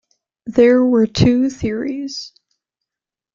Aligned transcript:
There 0.47 0.83
were 0.83 1.05
two 1.05 1.51
theories. 1.51 2.33